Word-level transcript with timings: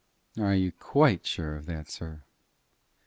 "Are 0.39 0.55
you 0.55 0.71
quite 0.71 1.27
sure 1.27 1.55
of 1.55 1.67
that, 1.67 1.87
sir?" 1.91 2.23